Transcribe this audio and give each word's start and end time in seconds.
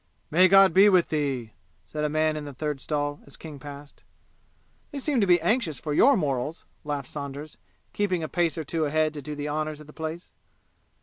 "May 0.31 0.47
God 0.47 0.73
be 0.73 0.89
with 0.89 1.09
thee!" 1.09 1.53
said 1.85 2.03
a 2.03 2.09
man 2.09 2.35
in 2.35 2.43
the 2.45 2.55
third 2.55 2.81
stall 2.81 3.21
as 3.27 3.37
King 3.37 3.59
passed. 3.59 4.01
"They 4.89 4.97
seem 4.97 5.21
to 5.21 5.27
be 5.27 5.39
anxious 5.41 5.79
for 5.79 5.93
your 5.93 6.17
morals!" 6.17 6.65
laughed 6.83 7.07
Saunders, 7.07 7.57
keeping 7.93 8.23
a 8.23 8.27
pace 8.27 8.57
or 8.57 8.63
two 8.63 8.85
ahead 8.85 9.13
to 9.13 9.21
do 9.21 9.35
the 9.35 9.47
honors 9.47 9.79
of 9.79 9.85
the 9.85 9.93
place. 9.93 10.31